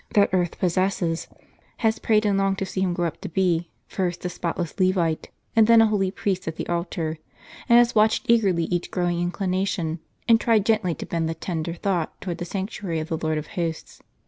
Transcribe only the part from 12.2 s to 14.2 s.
the sanctuary of the Lord of Hosts.